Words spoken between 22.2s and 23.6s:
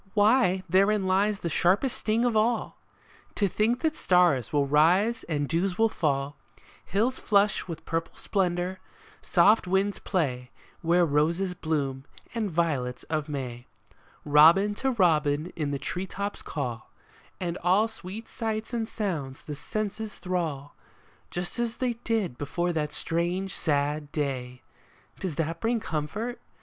before that strange,